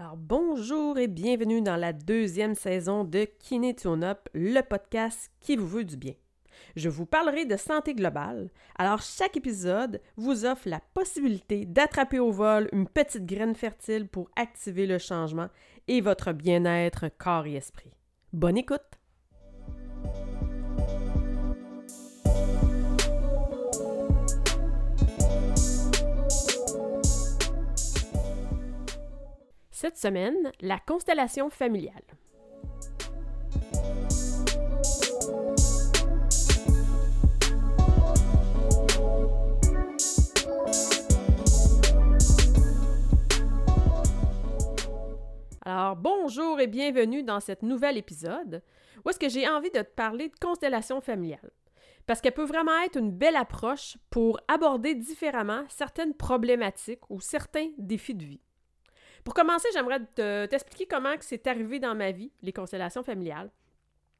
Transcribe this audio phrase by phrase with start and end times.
[0.00, 5.68] Alors bonjour et bienvenue dans la deuxième saison de Kiné Up, le podcast qui vous
[5.68, 6.14] veut du bien.
[6.74, 8.48] Je vous parlerai de santé globale.
[8.78, 14.30] Alors chaque épisode vous offre la possibilité d'attraper au vol une petite graine fertile pour
[14.36, 15.48] activer le changement
[15.86, 17.92] et votre bien-être corps et esprit.
[18.32, 18.99] Bonne écoute.
[29.82, 32.02] Cette semaine, la constellation familiale.
[45.64, 48.62] Alors, bonjour et bienvenue dans cet nouvel épisode
[49.02, 51.52] où est-ce que j'ai envie de te parler de constellation familiale.
[52.04, 57.70] Parce qu'elle peut vraiment être une belle approche pour aborder différemment certaines problématiques ou certains
[57.78, 58.40] défis de vie.
[59.30, 60.00] Pour commencer, j'aimerais
[60.48, 63.48] t'expliquer comment c'est arrivé dans ma vie, les constellations familiales.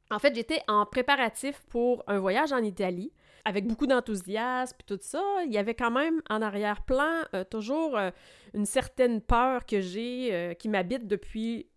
[0.09, 3.11] En fait, j'étais en préparatif pour un voyage en Italie,
[3.43, 5.21] avec beaucoup d'enthousiasme et tout ça.
[5.45, 8.11] Il y avait quand même en arrière-plan euh, toujours euh,
[8.53, 11.67] une certaine peur que j'ai, euh, qui m'habite depuis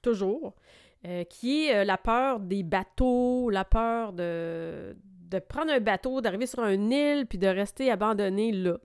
[0.00, 0.54] toujours,
[1.28, 4.96] qui est la peur des bateaux, la peur de,
[5.28, 8.78] de prendre un bateau, d'arriver sur une île, puis de rester abandonné là.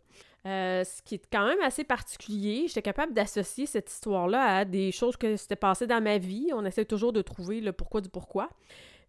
[0.45, 2.65] Euh, ce qui est quand même assez particulier.
[2.67, 6.49] J'étais capable d'associer cette histoire-là à des choses que s'étaient passées dans ma vie.
[6.53, 8.49] On essaie toujours de trouver le pourquoi du pourquoi.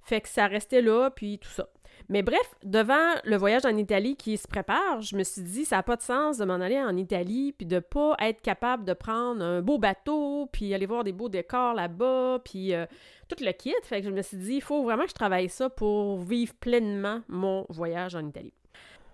[0.02, 1.68] Fait que ça restait là, puis tout ça.
[2.08, 5.76] Mais bref, devant le voyage en Italie qui se prépare, je me suis dit, ça
[5.76, 8.92] n'a pas de sens de m'en aller en Italie, puis de pas être capable de
[8.92, 12.86] prendre un beau bateau, puis aller voir des beaux décors là-bas, puis euh,
[13.28, 13.74] tout le kit.
[13.82, 16.52] Fait que je me suis dit, il faut vraiment que je travaille ça pour vivre
[16.54, 18.52] pleinement mon voyage en Italie.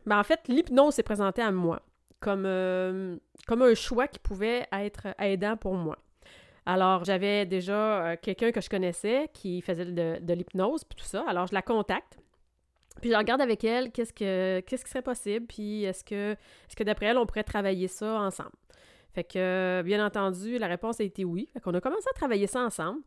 [0.04, 1.80] Ben, en fait, l'hypnose s'est présentée à moi
[2.20, 5.98] comme, euh, comme un choix qui pouvait être aidant pour moi.
[6.66, 11.24] Alors, j'avais déjà euh, quelqu'un que je connaissais qui faisait de, l'hypnose, puis tout ça.
[11.26, 12.18] Alors, je la contacte.
[13.00, 16.76] Puis je regarde avec elle qu'est-ce que qu'est-ce qui serait possible, puis est-ce que est-ce
[16.76, 18.52] que d'après elle, on pourrait travailler ça ensemble?
[19.14, 21.48] Fait que, bien entendu, la réponse a été oui.
[21.52, 23.00] Fait qu'on a commencé à travailler ça ensemble.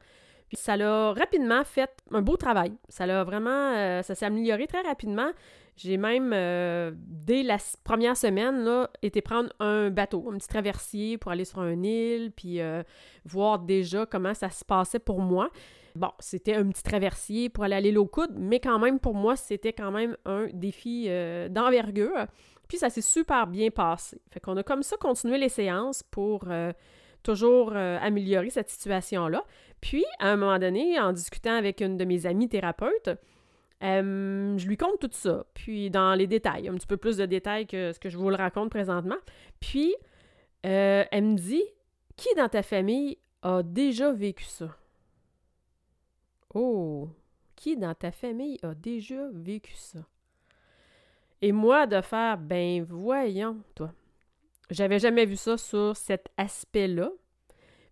[0.48, 2.74] Puis ça l'a rapidement fait un beau travail.
[2.90, 3.74] Ça l'a vraiment...
[3.74, 5.32] Euh, ça s'est amélioré très rapidement.
[5.76, 11.18] J'ai même, euh, dès la première semaine, là, été prendre un bateau, un petit traversier
[11.18, 12.84] pour aller sur une île, puis euh,
[13.26, 15.50] voir déjà comment ça se passait pour moi.
[15.96, 19.16] Bon, c'était un petit traversier pour aller à l'île aux coudes, mais quand même, pour
[19.16, 21.08] moi, c'était quand même un défi
[21.50, 22.28] d'envergure.
[22.68, 24.20] Puis ça s'est super bien passé.
[24.32, 26.46] Fait qu'on a comme ça continué les séances pour
[27.24, 29.44] toujours améliorer cette situation-là.
[29.82, 33.10] Puis, à un moment donné, en discutant avec une de mes amies thérapeutes,
[33.84, 37.26] euh, je lui compte tout ça, puis dans les détails, un petit peu plus de
[37.26, 39.18] détails que ce que je vous le raconte présentement.
[39.60, 39.94] Puis,
[40.66, 41.64] euh, elle me dit
[42.16, 44.70] Qui dans ta famille a déjà vécu ça
[46.54, 47.10] Oh
[47.58, 50.00] Qui dans ta famille a déjà vécu ça?
[51.42, 53.92] Et moi, de faire Ben voyons, toi.
[54.70, 57.12] J'avais jamais vu ça sur cet aspect-là.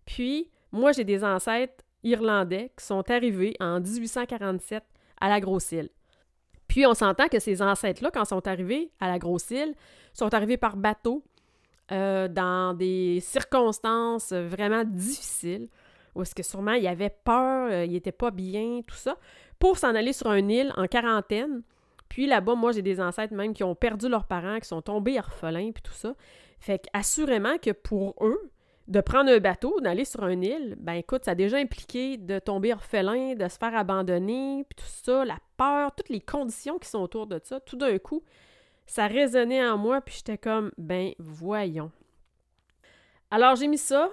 [0.04, 4.82] Puis, moi, j'ai des ancêtres irlandais qui sont arrivés en 1847
[5.20, 5.90] à la Grosse-Île.
[6.66, 9.74] Puis on s'entend que ces ancêtres-là, quand ils sont arrivés à la Grosse-Île,
[10.14, 11.22] sont arrivés par bateau
[11.92, 15.68] euh, dans des circonstances vraiment difficiles,
[16.14, 19.16] où est-ce que sûrement il y avait peur, euh, il n'était pas bien, tout ça,
[19.58, 21.62] pour s'en aller sur une île en quarantaine.
[22.08, 25.18] Puis là-bas, moi, j'ai des ancêtres même qui ont perdu leurs parents, qui sont tombés
[25.18, 26.14] orphelins, puis tout ça.
[26.62, 28.52] Fait qu'assurément que pour eux,
[28.86, 32.38] de prendre un bateau, d'aller sur une île, ben écoute, ça a déjà impliqué de
[32.38, 36.88] tomber orphelin, de se faire abandonner, puis tout ça, la peur, toutes les conditions qui
[36.88, 38.22] sont autour de ça, tout d'un coup,
[38.86, 41.90] ça résonnait en moi, puis j'étais comme, ben voyons.
[43.32, 44.08] Alors j'ai mis ça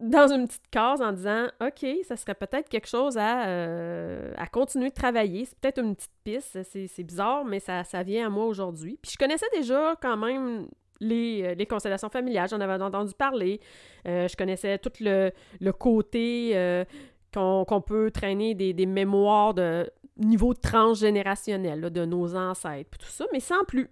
[0.00, 4.88] dans une petite case en disant, OK, ça serait peut-être quelque chose à, euh, continuer
[4.88, 8.46] de travailler, c'est peut-être une petite piste, c'est bizarre, mais ça, ça vient à moi
[8.46, 8.98] aujourd'hui.
[9.00, 10.66] Puis je connaissais déjà quand même
[11.02, 13.60] euh, les, constellations familiales, j'en avais entendu parler.
[14.06, 15.30] Euh, je connaissais tout le,
[15.72, 16.84] côté euh,
[17.32, 23.64] qu'on peut traîner des, mémoires de niveau transgénérationnel de nos ancêtres, tout ça, mais sans
[23.64, 23.88] plus.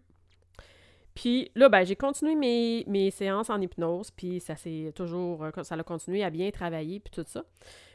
[1.15, 5.77] Puis là, ben, j'ai continué mes, mes, séances en hypnose, puis ça s'est toujours, ça
[5.77, 7.45] a continué à bien travailler, puis tout ça.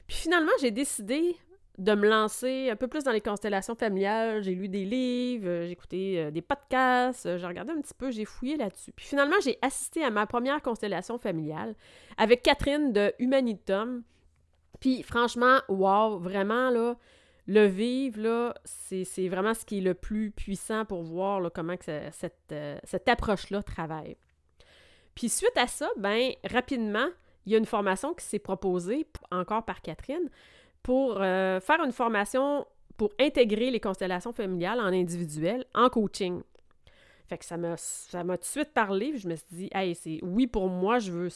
[0.08, 1.36] Puis finalement, j'ai décidé
[1.78, 4.44] de me lancer un peu plus dans les constellations familiales.
[4.44, 7.94] J'ai lu des livres, euh, j'ai écouté euh, des podcasts, euh, j'ai regardé un petit
[7.94, 8.92] peu, j'ai fouillé là-dessus.
[8.92, 11.76] Puis finalement, j'ai assisté à ma première constellation familiale
[12.18, 14.04] avec Catherine de Humanitum.
[14.80, 16.72] Puis franchement, wow, vraiment
[17.48, 21.84] le vivre, là, c'est vraiment ce qui est le plus puissant pour voir comment que
[22.12, 22.54] cette,
[22.84, 24.18] cette approche-là travaille.
[25.14, 27.08] Puis suite à ça, ben rapidement,
[27.46, 30.30] il y a une formation qui s'est proposée, encore par Catherine,
[30.84, 32.66] pour euh, faire une formation
[32.98, 36.42] pour intégrer les constellations familiales en individuel, en coaching.
[37.28, 40.48] Fait que ça m'a, tout de suite parlé, je me suis dit, hey, c'est oui
[40.48, 41.30] pour moi, je veux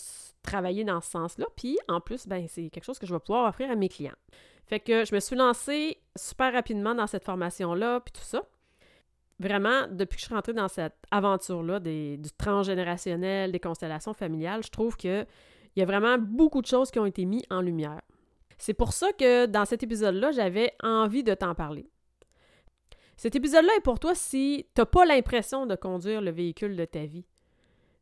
[0.43, 3.47] travailler dans ce sens-là, puis en plus, ben, c'est quelque chose que je vais pouvoir
[3.47, 4.15] offrir à mes clients.
[4.65, 8.43] Fait que je me suis lancée super rapidement dans cette formation-là, puis tout ça.
[9.39, 14.69] Vraiment, depuis que je suis rentrée dans cette aventure-là du transgénérationnel, des constellations familiales, je
[14.69, 15.25] trouve qu'il
[15.75, 18.01] y a vraiment beaucoup de choses qui ont été mises en lumière.
[18.57, 21.89] C'est pour ça que dans cet épisode-là, j'avais envie de t'en parler.
[23.17, 26.85] Cet épisode-là est pour toi si tu n'as pas l'impression de conduire le véhicule de
[26.85, 27.25] ta vie,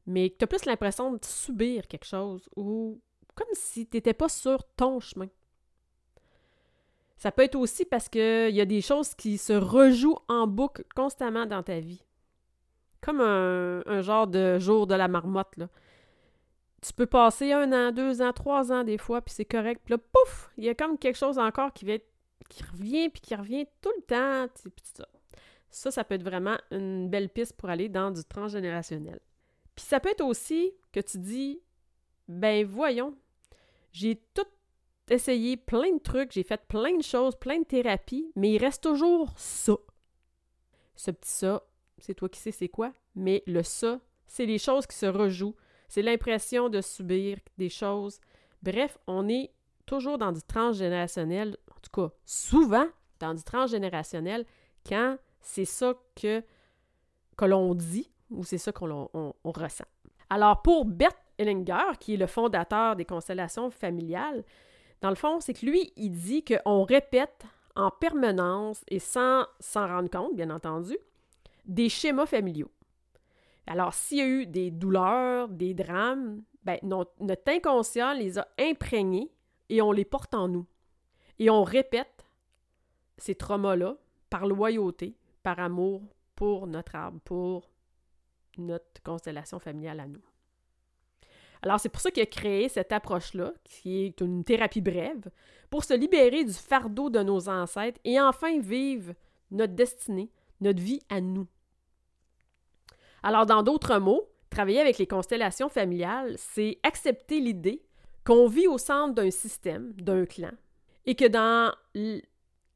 [0.08, 3.00] mais que tu as plus l'impression de subir quelque chose ou
[3.36, 5.28] comme si tu n'étais pas sur ton chemin.
[7.18, 10.84] Ça peut être aussi parce qu'il y a des choses qui se rejouent en boucle
[10.96, 12.04] constamment dans ta vie.
[13.02, 15.70] Comme un, un genre de jour de la marmotte, là
[16.84, 19.82] tu peux passer un an, deux ans, trois ans des fois, puis c'est correct.
[19.86, 21.94] Puis là, pouf, il y a comme quelque chose encore qui, va
[22.50, 24.54] qui revient, puis qui revient tout le temps.
[24.54, 25.08] Puis ça.
[25.70, 29.20] ça, ça peut être vraiment une belle piste pour aller dans du transgénérationnel.
[29.76, 31.62] Puis ça peut être aussi que tu dis,
[32.28, 33.16] ben voyons,
[33.92, 34.48] j'ai tout
[35.10, 38.84] essayé plein de trucs, j'ai fait plein de choses, plein de thérapies, mais il reste
[38.84, 39.78] toujours ça.
[40.96, 41.64] Ce petit ça,
[41.98, 45.56] c'est toi qui sais c'est quoi, mais le ça, c'est les choses qui se rejouent
[45.88, 48.20] c'est l'impression de subir des choses.
[48.62, 49.52] Bref, on est
[49.86, 52.88] toujours dans du transgénérationnel, en tout cas souvent
[53.20, 54.46] dans du transgénérationnel
[54.88, 56.44] quand c'est ça que,
[57.38, 59.86] que l'on dit ou c'est ça qu'on ressent.
[60.30, 64.44] Alors pour Bert Ellinger, qui est le fondateur des constellations familiales,
[65.02, 67.46] dans le fond, c'est que lui, il dit qu'on répète
[67.76, 70.98] en permanence et sans s'en rendre compte, bien entendu,
[71.66, 72.72] des schémas familiaux.
[73.68, 77.14] Alors, s'il y a eu des douleurs, des drames, ben, notre,
[77.48, 79.32] inconscient les a imprégnés
[79.70, 80.66] et on les porte en nous.
[81.40, 82.26] Et on répète
[83.18, 83.96] ces traumas-là
[84.30, 86.02] par loyauté, par amour
[86.36, 87.70] pour notre arbre, pour
[88.58, 90.22] notre constellation familiale à nous.
[91.62, 95.30] Alors, c'est pour ça qu'il a créé cette approche-là, qui est une thérapie brève,
[95.70, 99.14] pour se libérer du fardeau de nos ancêtres et enfin vivre
[99.50, 100.30] notre destinée,
[100.60, 101.48] notre vie à nous.
[103.24, 107.82] Alors, dans d'autres mots, travailler avec les constellations familiales, c'est accepter l'idée
[108.26, 110.52] qu'on vit au centre d'un système, d'un clan,
[111.06, 111.74] et que dans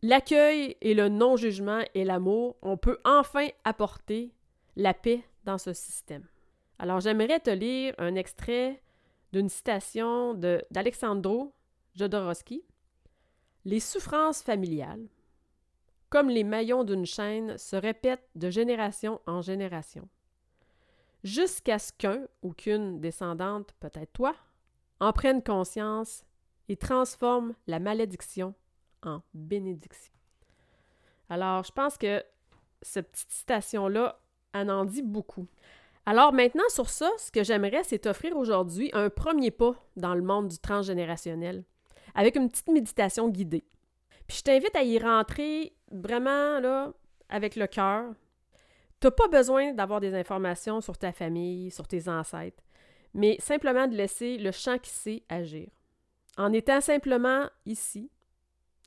[0.01, 4.33] l'accueil et le non-jugement et l'amour, on peut enfin apporter
[4.77, 6.25] la paix dans ce système.
[6.79, 8.81] Alors, j'aimerais te lire un extrait
[9.33, 11.53] d'une citation d'Alexandro
[11.95, 12.63] Jodorowsky.
[13.65, 15.07] Les souffrances familiales,
[16.09, 20.07] comme les maillons d'une chaîne, se répètent de génération en génération
[21.23, 24.35] jusqu'à ce qu'un ou qu'une descendante, peut-être toi,
[24.99, 26.25] en prenne conscience
[26.69, 28.53] et transforme la malédiction
[29.03, 30.13] en bénédiction.
[31.29, 32.23] Alors, je pense que
[32.81, 34.19] cette petite citation-là,
[34.53, 35.47] en en dit beaucoup.
[36.05, 40.21] Alors maintenant, sur ça, ce que j'aimerais, c'est t'offrir aujourd'hui un premier pas dans le
[40.21, 41.65] monde du transgénérationnel,
[42.15, 43.65] avec une petite méditation guidée.
[44.25, 46.93] Puis je t'invite à y rentrer vraiment là,
[47.29, 48.13] avec le cœur,
[48.99, 52.63] tu n'as pas besoin d'avoir des informations sur ta famille, sur tes ancêtres,
[53.13, 55.69] mais simplement de laisser le champ qui sait agir.
[56.37, 58.11] En étant simplement ici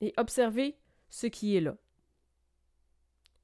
[0.00, 0.76] et observer
[1.09, 1.76] ce qui est là,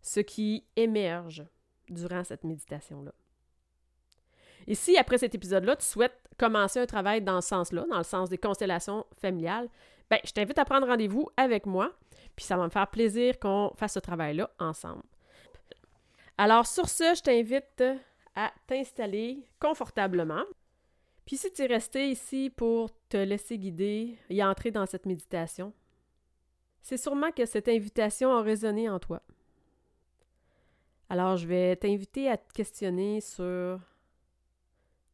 [0.03, 1.45] ce qui émerge
[1.89, 3.13] durant cette méditation-là.
[4.69, 8.05] Et si, après cet épisode-là, tu souhaites commencer un travail dans ce sens-là, dans le
[8.05, 9.69] sens des constellations familiales,
[10.11, 11.93] ben, je t'invite à prendre rendez-vous avec moi,
[12.35, 15.03] puis ça va me faire plaisir qu'on fasse ce travail-là ensemble.
[16.39, 17.83] Alors sur ce, je t'invite
[18.35, 20.45] à t'installer confortablement.
[21.25, 25.73] Puis si tu es resté ici pour te laisser guider et entrer dans cette méditation,
[26.83, 29.23] c'est sûrement que cette invitation a résonné en toi.
[31.09, 33.81] Alors je vais t'inviter à te questionner sur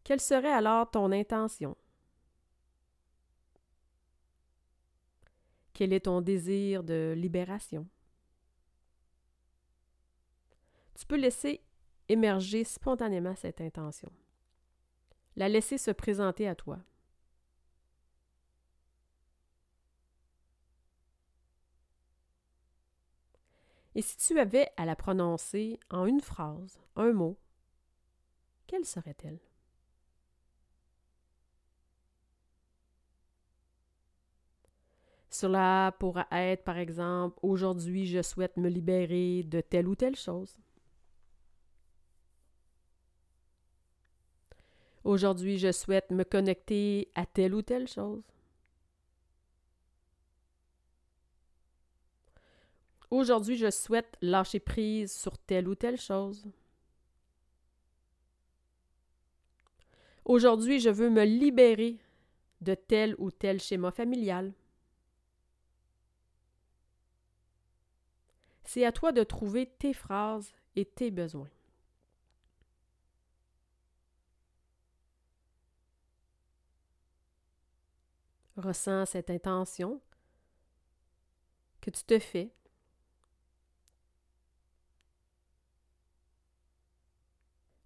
[0.04, 1.76] quelle serait alors ton intention?
[5.72, 7.86] Quel est ton désir de libération?
[10.98, 11.62] Tu peux laisser
[12.08, 14.10] émerger spontanément cette intention.
[15.36, 16.78] La laisser se présenter à toi.
[23.94, 27.38] Et si tu avais à la prononcer en une phrase, un mot,
[28.66, 29.38] quelle serait-elle?
[35.28, 40.58] Cela pourra être, par exemple, aujourd'hui, je souhaite me libérer de telle ou telle chose.
[45.04, 48.22] Aujourd'hui, je souhaite me connecter à telle ou telle chose.
[53.10, 56.44] Aujourd'hui, je souhaite lâcher prise sur telle ou telle chose.
[60.24, 61.98] Aujourd'hui, je veux me libérer
[62.60, 64.52] de tel ou tel schéma familial.
[68.64, 71.50] C'est à toi de trouver tes phrases et tes besoins.
[78.62, 80.00] Ressens cette intention
[81.80, 82.52] que tu te fais.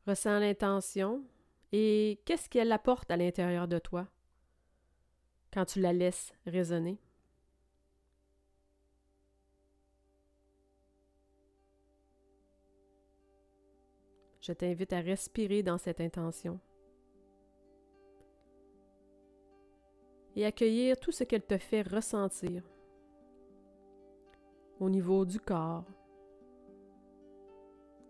[0.06, 1.24] Ressens l'intention
[1.72, 4.06] et qu'est-ce qu'elle apporte à l'intérieur de toi
[5.52, 7.00] quand tu la laisses résonner?
[14.42, 16.60] Je t'invite à respirer dans cette intention
[20.36, 22.62] et accueillir tout ce qu'elle te fait ressentir
[24.78, 25.86] au niveau du corps,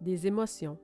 [0.00, 0.76] des émotions,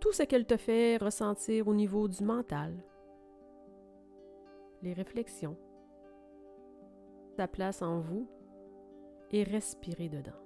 [0.00, 2.82] tout ce qu'elle te fait ressentir au niveau du mental,
[4.82, 5.58] les réflexions,
[7.36, 8.26] sa place en vous
[9.30, 10.45] et respirer dedans.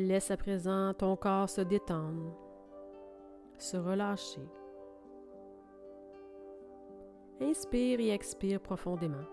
[0.00, 2.32] Laisse à présent ton corps se détendre,
[3.58, 4.48] se relâcher.
[7.40, 9.26] Inspire et expire profondément.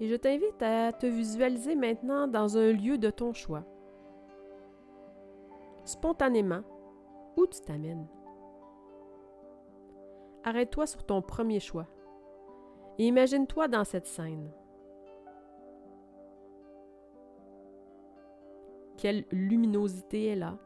[0.00, 3.64] Et je t'invite à te visualiser maintenant dans un lieu de ton choix.
[5.86, 6.62] Spontanément,
[7.38, 8.06] où tu t'amènes.
[10.42, 11.86] Arrête-toi sur ton premier choix
[12.98, 14.52] et imagine-toi dans cette scène.
[19.04, 20.56] Quelle luminosité est là?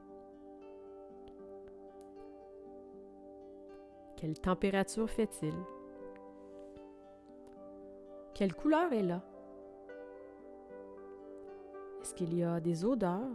[4.16, 5.54] Quelle température fait-il?
[8.35, 9.25] Quelle couleur est là?
[12.00, 13.26] Est-ce qu'il y a des odeurs?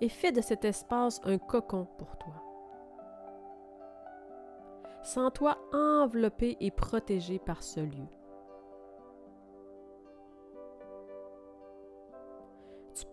[0.00, 2.34] Et fais de cet espace un cocon pour toi.
[5.04, 8.08] Sens-toi enveloppé et protégé par ce lieu.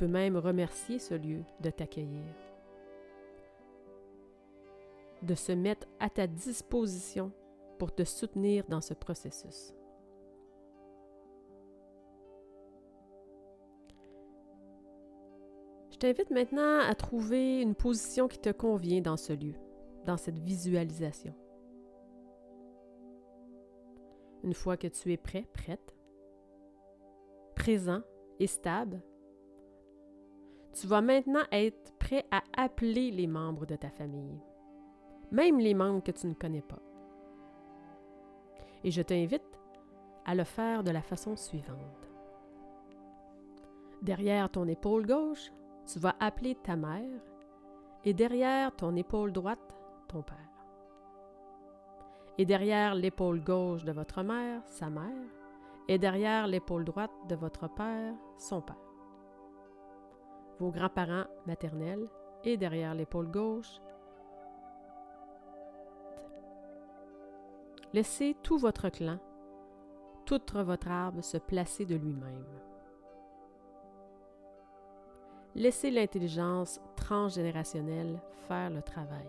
[0.08, 2.24] Même remercier ce lieu de t'accueillir,
[5.22, 7.32] de se mettre à ta disposition
[7.77, 9.74] pour te soutenir dans ce processus.
[15.91, 19.56] Je t'invite maintenant à trouver une position qui te convient dans ce lieu,
[20.06, 21.34] dans cette visualisation.
[24.44, 25.94] Une fois que tu es prêt, prête,
[27.56, 28.01] présent
[28.39, 29.01] et stable,
[30.79, 34.39] tu vas maintenant être prêt à appeler les membres de ta famille,
[35.29, 36.79] même les membres que tu ne connais pas.
[38.86, 39.59] Et je t'invite
[40.25, 42.09] à le faire de la façon suivante.
[44.01, 45.51] Derrière ton épaule gauche,
[45.86, 47.21] tu vas appeler ta mère
[48.05, 49.75] et derrière ton épaule droite,
[50.07, 50.38] ton père.
[52.38, 55.27] Et derrière l'épaule gauche de votre mère, sa mère,
[55.89, 58.88] et derrière l'épaule droite de votre père, son père
[60.59, 62.07] vos grands-parents maternels
[62.43, 63.81] et derrière l'épaule gauche.
[67.93, 69.17] Laissez tout votre clan,
[70.25, 72.45] toute votre arbre se placer de lui-même.
[75.55, 79.27] Laissez l'intelligence transgénérationnelle faire le travail.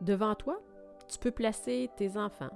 [0.00, 0.60] Devant toi,
[1.08, 2.50] tu peux placer tes enfants,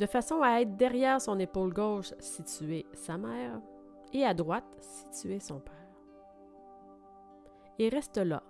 [0.00, 3.60] de façon à être derrière son épaule gauche si tu es sa mère
[4.14, 5.74] et à droite si tu es son père.
[7.78, 8.42] Et reste là,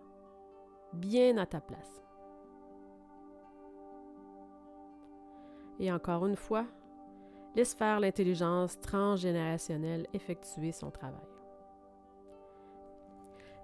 [0.92, 2.04] bien à ta place.
[5.80, 6.66] Et encore une fois,
[7.57, 11.19] laisse faire l'intelligence transgénérationnelle effectuer son travail.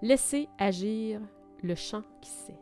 [0.01, 1.21] Laissez agir
[1.63, 2.59] le champ qui sait.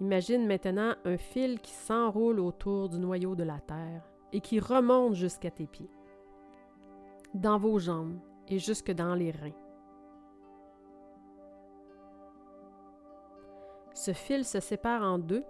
[0.00, 5.14] Imagine maintenant un fil qui s'enroule autour du noyau de la Terre et qui remonte
[5.14, 5.90] jusqu'à tes pieds,
[7.34, 8.18] dans vos jambes
[8.48, 9.52] et jusque dans les reins.
[13.94, 15.44] Ce fil se sépare en deux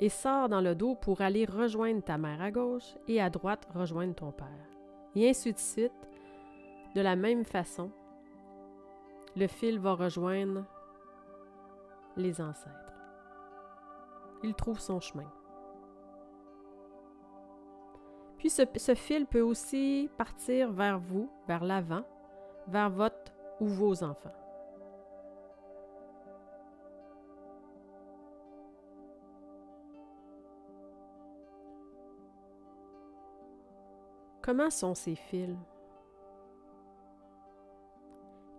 [0.00, 3.68] et sort dans le dos pour aller rejoindre ta mère à gauche et à droite
[3.74, 4.68] rejoindre ton père.
[5.14, 5.92] Et ainsi de suite,
[6.94, 7.90] De la même façon,
[9.34, 10.64] le fil va rejoindre
[12.16, 12.83] les ancêtres.
[14.44, 15.32] Il trouve son chemin.
[18.36, 22.04] Puis ce, fil peut aussi partir vers vous, vers l'avant,
[22.68, 24.34] vers votre ou vos enfants.
[34.42, 35.56] Comment sont ces fils?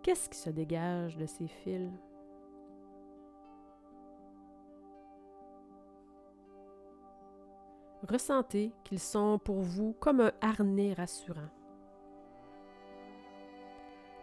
[0.01, 1.91] Qu'est-ce qui se dégage de ces fils?
[8.07, 11.49] Ressentez qu'ils sont pour vous comme un harnais rassurant.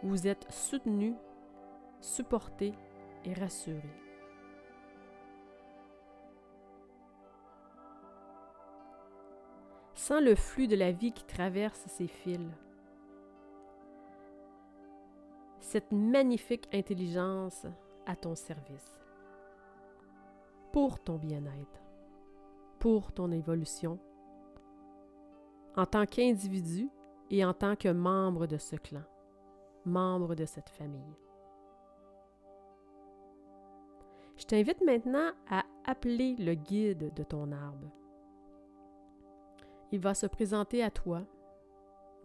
[0.03, 1.15] Vous êtes soutenu,
[1.99, 2.73] supporté
[3.25, 3.89] et rassuré.
[9.95, 12.51] Sans le flux de la vie qui traverse ces fils.
[15.59, 17.65] Cette magnifique intelligence
[18.05, 18.99] à ton service.
[20.71, 21.82] Pour ton bien-être.
[22.83, 23.97] Pour ton évolution.
[25.77, 26.89] En tant qu'individu
[27.29, 29.03] et en tant que membre de ce clan.
[29.85, 31.15] Membre de cette famille.
[34.35, 37.89] Je t'invite maintenant à appeler le guide de ton arbre.
[39.93, 41.21] Il va se présenter à toi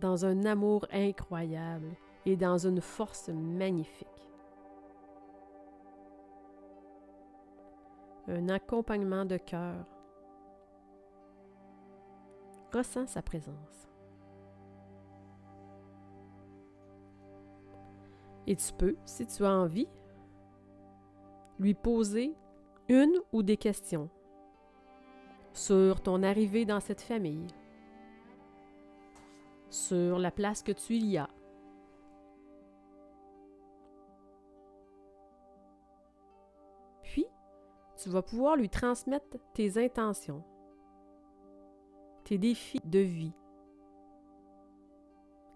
[0.00, 1.94] dans un amour incroyable
[2.26, 4.08] et dans une force magnifique.
[8.26, 9.86] Un accompagnement de cœur.
[12.72, 13.88] Ressens sa présence.
[18.46, 19.88] Et tu peux, si tu as envie,
[21.58, 22.34] lui poser
[22.88, 24.08] une ou des questions
[25.52, 27.46] sur ton arrivée dans cette famille,
[29.70, 31.28] sur la place que tu y as.
[37.02, 37.26] Puis,
[37.96, 40.42] tu vas pouvoir lui transmettre tes intentions,
[42.28, 43.32] tes défis de vie.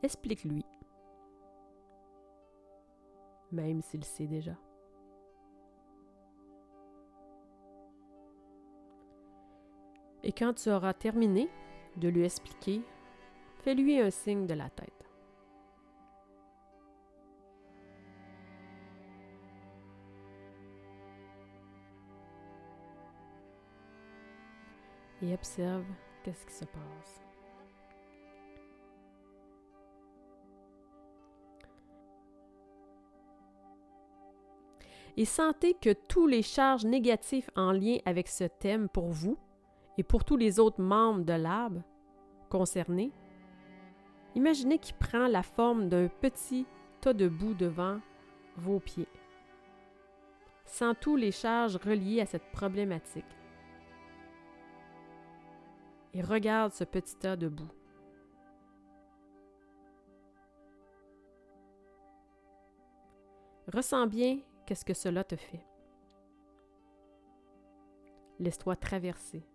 [0.02, 0.64] Explique-lui,
[3.50, 4.56] même s'il sait déjà.
[10.22, 11.50] Et quand tu auras terminé
[11.98, 12.80] de lui expliquer,
[13.58, 14.88] fais-lui un signe de la tête.
[25.20, 25.84] Et observe
[26.22, 27.22] qu'est-ce qui se passe?
[35.16, 39.36] Et sentez que tous les charges négatives en lien avec ce thème pour vous
[39.98, 41.82] et pour tous les autres membres de l'arbre
[42.48, 43.12] concernés,
[44.34, 46.66] imaginez qu'il prend la forme d'un petit
[47.02, 48.00] tas de boue devant
[48.56, 49.08] vos pieds,
[50.64, 53.24] sans tous les charges reliées à cette problématique.
[56.14, 57.70] Et regarde ce petit tas de boue.
[63.72, 65.64] Ressens bien qu'est-ce que cela te fait.
[68.38, 69.46] Laisse-toi traverser.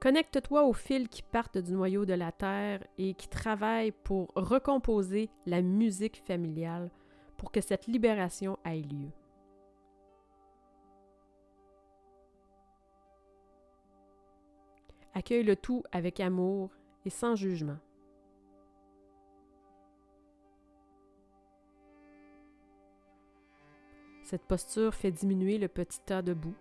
[0.00, 5.30] Connecte-toi aux fils qui partent du noyau de la Terre et qui travaillent pour recomposer
[5.46, 6.90] la musique familiale
[7.36, 9.10] pour que cette libération ait lieu.
[15.16, 16.68] Accueille le tout avec amour
[17.06, 17.78] et sans jugement.
[24.24, 26.54] Cette posture fait diminuer le petit tas de boue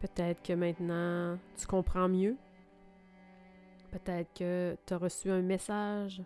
[0.00, 2.36] Peut-être que maintenant tu comprends mieux.
[3.92, 6.22] Peut-être que tu as reçu un message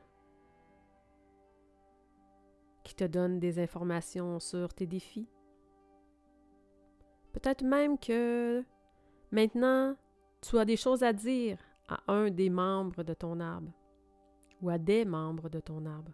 [2.82, 5.28] qui te donne des informations sur tes défis.
[7.36, 8.64] Peut-être même que
[9.30, 9.94] maintenant
[10.40, 13.70] tu as des choses à dire à un des membres de ton arbre
[14.62, 16.12] ou à des membres de ton arbre.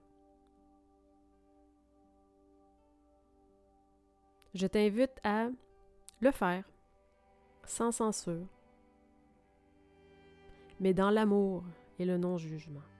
[4.53, 5.51] Je t'invite à
[6.21, 6.65] le faire
[7.65, 8.49] sans censure,
[10.81, 11.63] mais dans l'amour
[12.01, 12.92] et le non-jugement.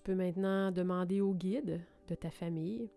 [0.00, 2.90] tu peux maintenant demander au guide de ta famille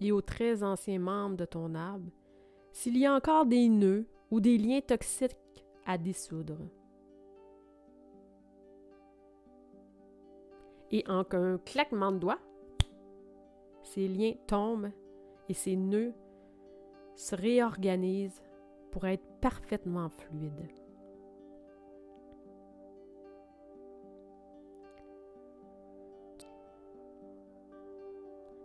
[0.00, 2.10] et aux très anciens membres de ton arbre
[2.72, 5.36] s'il y a encore des nœuds ou des liens toxiques
[5.86, 6.58] à dissoudre.
[10.90, 12.40] Et en un claquement de doigts,
[13.84, 14.90] ces liens tombent
[15.48, 16.14] et ces nœuds
[17.14, 18.42] se réorganisent
[18.90, 20.83] pour être parfaitement fluides.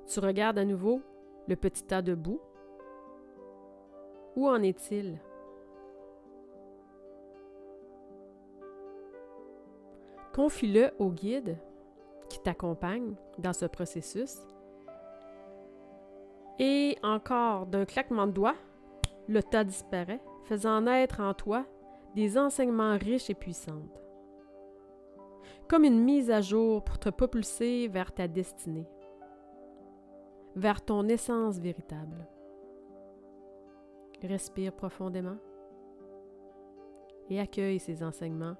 [0.10, 1.02] Tu regardes à nouveau
[1.48, 2.41] le petit tas de boue?
[4.36, 5.19] Où en est-il?
[10.34, 11.60] Confie-le au guide
[12.28, 14.39] qui t'accompagne dans ce processus.
[16.58, 18.56] Et encore d'un claquement de doigts,
[19.28, 21.65] le tas disparaît, faisant naître en toi
[22.15, 23.84] des enseignements riches et puissants.
[25.67, 28.88] Comme une mise à jour pour te propulser vers ta destinée
[30.55, 32.27] vers ton essence véritable.
[34.21, 35.38] Respire profondément
[37.29, 38.55] et accueille ces enseignements.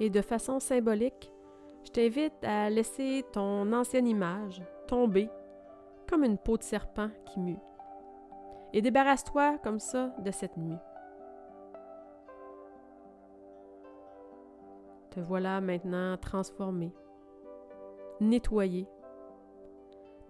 [0.00, 1.32] Et de façon symbolique,
[1.84, 5.30] je t'invite à laisser ton ancienne image tomber
[6.08, 7.58] comme une peau de serpent qui mue.
[8.72, 10.78] Et débarrasse-toi comme ça de cette nuit.
[15.12, 16.90] Te voilà maintenant transformé,
[18.18, 18.86] nettoyé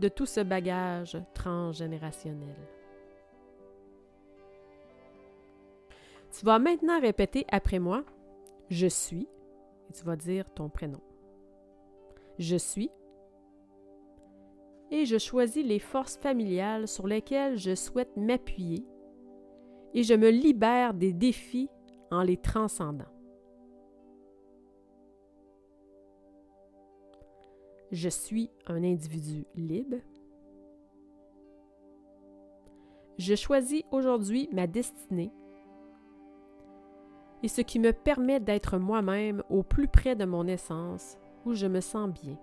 [0.01, 2.57] de tout ce bagage transgénérationnel.
[6.33, 8.03] Tu vas maintenant répéter après moi
[8.71, 9.29] Je suis
[9.89, 11.01] et tu vas dire ton prénom.
[12.41, 12.91] Je suis
[14.91, 18.85] et je choisis les forces familiales sur lesquelles je souhaite m'appuyer
[19.95, 21.71] et je me libère des défis
[22.11, 23.22] en les transcendant.
[27.93, 29.99] Je suis un individu libre.
[33.19, 35.31] Je choisis aujourd'hui ma destinée
[37.43, 41.67] et ce qui me permet d'être moi-même au plus près de mon essence, où je
[41.67, 42.39] me sens bien.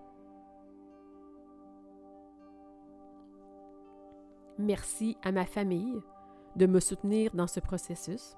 [4.60, 6.00] Merci à ma famille
[6.58, 8.36] de me soutenir dans ce processus.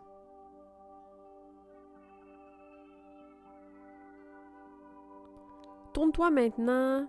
[6.02, 7.08] Tourne-toi maintenant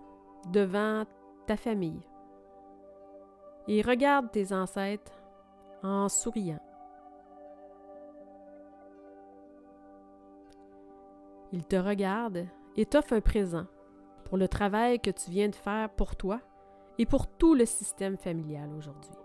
[0.51, 1.05] devant
[1.47, 2.07] ta famille
[3.67, 5.19] et regarde tes ancêtres
[5.81, 6.61] en souriant.
[11.51, 13.65] Ils te regardent et t'offrent un présent
[14.25, 16.39] pour le travail que tu viens de faire pour toi
[16.99, 19.17] et pour tout le système familial aujourd'hui.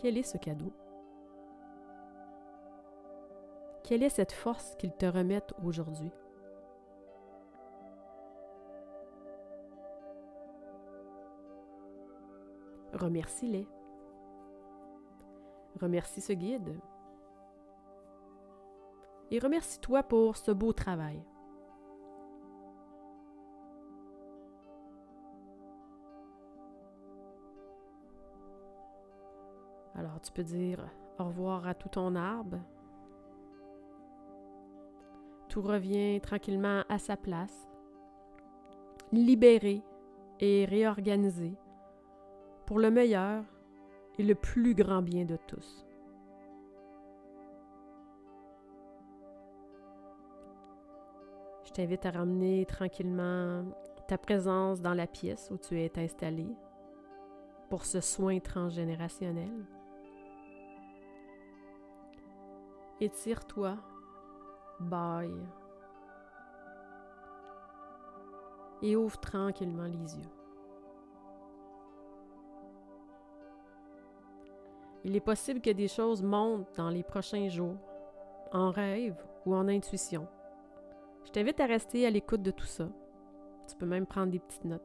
[0.00, 0.72] Quel est ce cadeau?
[3.86, 6.10] Quelle est cette force qu'ils te remettent aujourd'hui?
[12.92, 13.68] Remercie-les.
[15.80, 16.80] Remercie ce guide.
[19.30, 21.22] Et remercie-toi pour ce beau travail.
[29.94, 30.84] Alors tu peux dire
[31.20, 32.58] au revoir à tout ton arbre,
[35.56, 37.66] tout revient tranquillement à sa place,
[39.10, 39.80] libéré
[40.38, 41.54] et réorganisé
[42.66, 43.42] pour le meilleur
[44.18, 45.86] et le plus grand bien de tous.
[51.64, 53.64] Je t'invite à ramener tranquillement
[54.08, 56.48] ta présence dans la pièce où tu es installé
[57.70, 59.64] pour ce soin transgénérationnel.
[63.00, 63.78] Étire-toi
[64.80, 65.46] baille
[68.82, 70.30] et ouvre tranquillement les yeux.
[75.04, 77.76] Il est possible que des choses montent dans les prochains jours,
[78.52, 80.26] en rêve ou en intuition.
[81.24, 82.88] Je t'invite à rester à l'écoute de tout ça.
[83.68, 84.82] Tu peux même prendre des petites notes.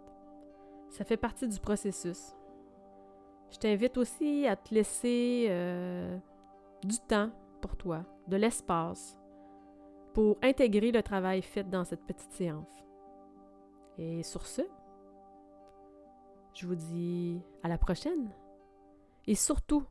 [0.89, 2.35] Ça fait partie du processus.
[3.51, 6.17] Je t'invite aussi à te laisser euh,
[6.83, 7.29] du temps
[7.61, 9.20] pour toi, de l'espace,
[10.13, 12.71] pour intégrer le travail fait dans cette petite séance.
[13.97, 14.61] Et sur ce,
[16.53, 18.31] je vous dis à la prochaine.
[19.27, 19.83] Et surtout,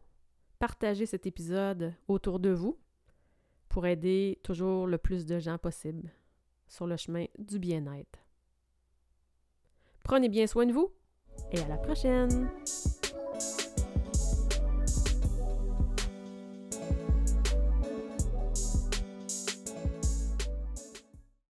[0.59, 2.79] partagez cet épisode autour de vous
[3.69, 6.11] pour aider toujours le plus de gens possible
[6.67, 8.19] sur le chemin du bien-être.
[10.05, 10.91] Prenez bien soin de vous
[11.53, 12.51] et à la prochaine!